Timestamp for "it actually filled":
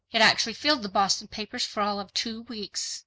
0.11-0.81